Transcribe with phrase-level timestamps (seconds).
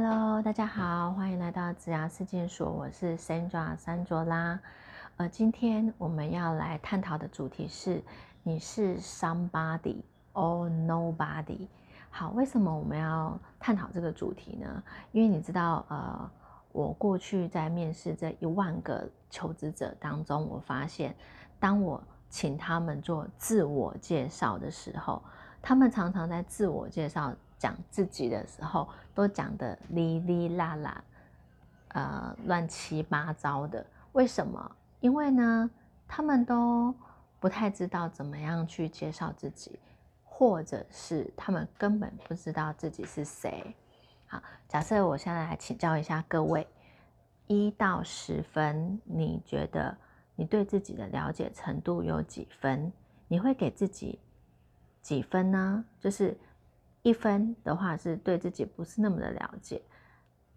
[0.00, 4.60] Hello，大家好，欢迎来到子牙事件所，我是 Sandra 三卓拉。
[5.16, 8.00] 呃，今天我们要来探讨的主题是：
[8.44, 10.00] 你是 somebody
[10.34, 11.66] or nobody？
[12.10, 14.80] 好，为什么我们要探讨这个主题呢？
[15.10, 16.30] 因为你知道，呃，
[16.70, 21.12] 我过去在面试这一万个求职者当中，我发现，
[21.58, 25.20] 当我请他们做自我介绍的时候，
[25.60, 27.34] 他们常常在自我介绍。
[27.58, 31.04] 讲自己的时候都讲的哩哩啦啦，
[31.88, 33.84] 呃，乱七八糟的。
[34.12, 34.70] 为什么？
[35.00, 35.68] 因为呢，
[36.06, 36.94] 他们都
[37.40, 39.78] 不太知道怎么样去介绍自己，
[40.24, 43.74] 或者是他们根本不知道自己是谁。
[44.26, 46.66] 好，假设我现在来请教一下各位，
[47.48, 49.96] 一到十分，你觉得
[50.36, 52.92] 你对自己的了解程度有几分？
[53.26, 54.20] 你会给自己
[55.02, 55.84] 几分呢？
[55.98, 56.38] 就是。
[57.08, 59.80] 一分的话是对自己不是那么的了解，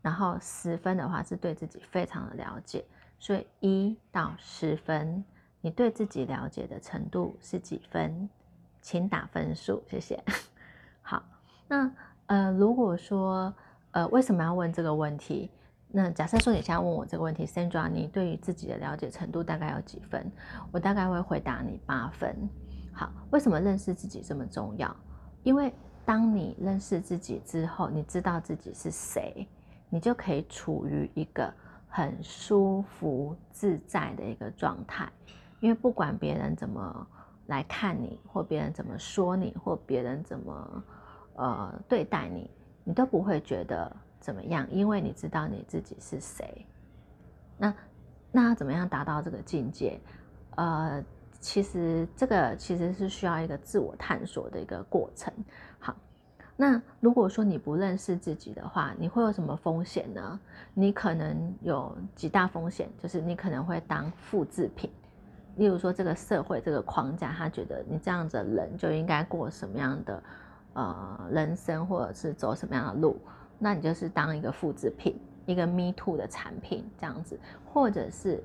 [0.02, 2.84] 然后十分的话是对自己非常的了解，
[3.18, 5.24] 所以一到十分，
[5.62, 8.30] 你对自己了解的程度是几分？
[8.82, 10.22] 请打分数，谢谢。
[11.02, 11.24] 好，
[11.70, 11.90] 那
[12.26, 13.54] 呃，如果说
[13.92, 15.50] 呃，为什么要问这个问题？
[15.88, 20.30] 那假设说你现在问我这个问题，Sandra，你对于自己的了解程度大概有几分？
[20.70, 22.36] 我大概会回答你八分。
[22.92, 24.94] 好，为什么认识自己这么重要？
[25.44, 25.74] 因为
[26.12, 29.48] 当你认识自己之后，你知道自己是谁，
[29.88, 31.50] 你就可以处于一个
[31.88, 35.10] 很舒服自在的一个状态。
[35.62, 37.08] 因为不管别人怎么
[37.46, 40.84] 来看你，或别人怎么说你，或别人怎么
[41.36, 42.52] 呃对待你，
[42.84, 46.66] 你都不会觉得怎么样，因为你知道你自己是谁。
[47.58, 47.74] 那
[48.34, 49.98] 那怎么样达到这个境界？
[50.58, 51.02] 呃。
[51.42, 55.34] 其实这个其实是需要一个自我探索的一个过程。
[55.80, 55.96] 好，
[56.56, 60.40] 那如果说你不认识自己的话，你会有什么风险呢？
[60.76, 64.88] 你可能有几大风险，就是你可能会当复制品。
[65.56, 70.24] 例如说，这个社会这个框架，他觉得你这样子人就应该过什么样的
[70.74, 73.20] 呃人生，或者是走什么样的路，
[73.58, 78.44] 那你就是当一个复制品，一个 Me Too 的产品这样子，或者是。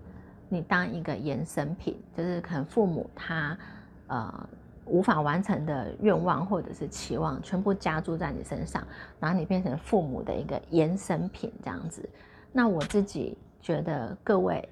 [0.48, 3.58] 你当一个延伸品，就是可能父母他
[4.06, 4.48] 呃
[4.84, 8.86] 无法完成的愿望或者是期望，全部加注在你身上，
[9.18, 12.08] 然后你变成父母的一个延伸品这样子。
[12.52, 14.66] 那我自己觉得，各位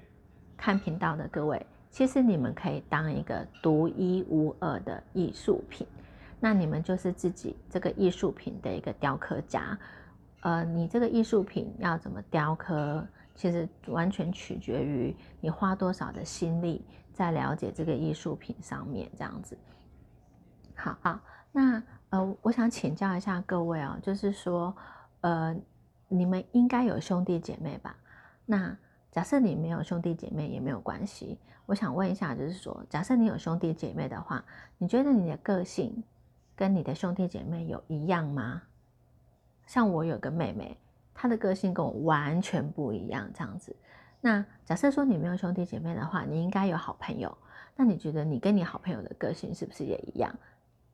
[0.55, 5.85] 看频道的各位，其实你们可以当一个独一无二的艺术品，
[6.39, 9.77] 那你们就是自己这个艺术品的一个雕刻家。
[10.41, 13.05] 呃，你这个艺术品要怎么雕刻？
[13.35, 19.57] 其实完全取决于你花多少的心力在了解这个艺术品上面，这样子。
[20.73, 24.75] 好啊，那呃，我想请教一下各位啊，就是说，
[25.21, 25.55] 呃，
[26.07, 27.95] 你们应该有兄弟姐妹吧？
[28.45, 28.77] 那
[29.11, 34.43] 假设你没有兄弟姐妹也没有关系，我想问一下，就是说，假设你有兄弟姐妹的话，
[34.77, 36.03] 你觉得你的个性
[36.55, 38.61] 跟你的兄弟姐妹有一样吗？
[39.65, 40.77] 像我有个妹妹。
[41.15, 43.75] 他的个性跟我完全不一样，这样子。
[44.21, 47.35] 那假设说你没有兄弟姐妹的话，你应该有好朋友。
[47.75, 50.33] 那你觉得你跟你好朋友的个性是不是也一样？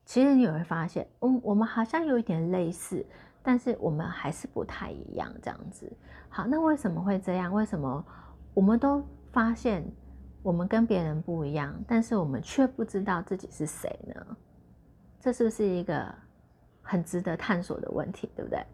[0.04, 3.04] 其实你会发现，嗯，我们好像有一点类似，
[3.42, 5.90] 但是我们还是不太一样，这样子。
[6.28, 7.52] 好，那为什么会这样？
[7.52, 8.04] 为什么
[8.52, 9.84] 我们都发现
[10.42, 14.36] 我们跟别人不一样，但是我们却不知道自己是谁呢？
[15.20, 16.12] 这是不是一个
[16.82, 18.28] 很值得探索的问题？
[18.34, 18.66] 对不对？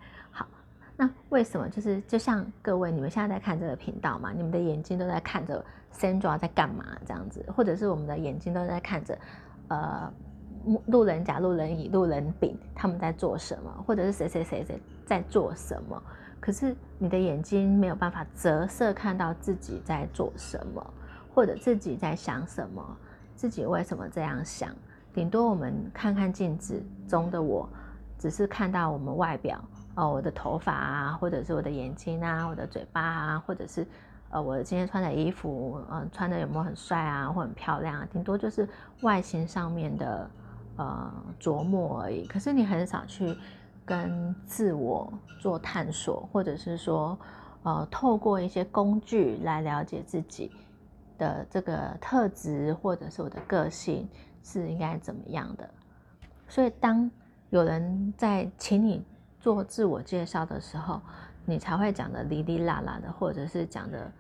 [1.01, 5.65] 那为什么就是就像各位你们现在在看这个频道嘛，你们的眼睛都在看着
[5.95, 9.17] Sandra 在干嘛这样子，或者是我们的眼睛都在看着
[9.69, 10.13] 呃
[10.87, 16.03] 路人甲、路人乙、路人丙他们在做什么，或者是谁谁谁谁在做什么，
[16.41, 20.95] 可是你的眼睛没有办法折射看到自己在做什么，
[21.33, 22.85] 或者自己在想什么，
[23.37, 24.75] 自己为什么这样想，
[25.15, 27.69] 顶多我们看看镜子中的我，
[28.19, 29.63] 只是看到我们外表。
[29.99, 33.85] 哦，我的头发啊，或者是我的眼睛啊，我的嘴巴啊，或者是
[34.31, 38.07] 呃，我今天穿的衣服，嗯，穿的有没有很帅啊，或很漂亮啊？
[38.13, 38.69] 顶多就是
[39.01, 40.31] 外形上面的
[40.77, 42.29] 呃琢磨而已。
[42.29, 43.37] 可是你很少去
[43.85, 47.19] 跟自我做探索，或者是说
[47.65, 50.53] 呃，透过一些工具来了解自己
[51.19, 54.09] 的这个特质，或者是我的个性
[54.45, 55.69] 是应该怎么样的。
[56.47, 57.11] 所以当
[57.51, 59.05] 有人在请你。
[59.41, 61.01] 做自我介绍的时候，
[61.45, 64.13] 你才会讲的哩哩啦啦的，或者是讲的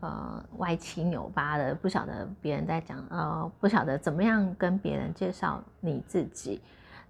[0.00, 6.60] 呃歪七扭八的，不晓得别人在讲呃，不晓得怎么样跟别人介绍你自己。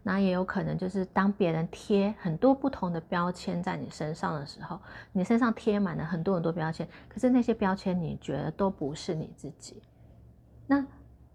[0.02, 4.81] 那也有可能就是当别人贴很多不同的标签在你身上的时候，
[5.12, 9.82] 你身上贴满了很多很多标签，可是那些标签你觉得都不是你自己。
[10.66, 10.82] 那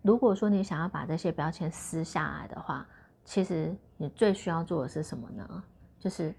[0.01, 2.83] 如果说你想要把这些标签撕下来的话，
[3.23, 5.63] 其实你最需要做的是什么呢？
[6.05, 6.31] 就是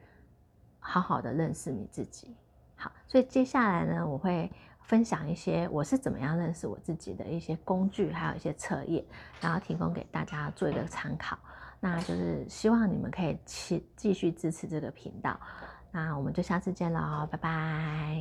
[0.79, 2.37] 好好的认识你自己。
[2.77, 4.49] 好，所以接下来呢，我会
[4.83, 9.05] 分享一些我是怎么样认识我自己的一些工具，还有一些测验，
[9.41, 11.37] 然后提供给大家做一个参考。
[11.81, 15.37] 那就是希望你们可以继继续支持这个频道。
[15.91, 18.15] 那我们就下次见喽，拜拜。